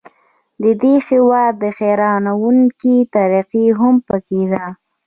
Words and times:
د 0.63 0.65
دې 0.81 0.95
هیواد 1.07 1.57
حیرانوونکې 1.77 2.95
ترقي 3.13 3.65
هم 3.79 3.95
پکې 4.07 4.41
ده. 4.51 4.65